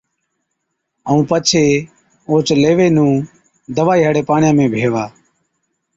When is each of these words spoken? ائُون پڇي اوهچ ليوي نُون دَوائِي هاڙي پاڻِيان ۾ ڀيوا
ائُون 1.07 1.21
پڇي 1.29 1.65
اوهچ 2.27 2.47
ليوي 2.61 2.87
نُون 2.95 3.13
دَوائِي 3.75 4.01
هاڙي 4.05 4.23
پاڻِيان 4.29 4.53
۾ 4.67 4.67
ڀيوا 4.73 5.03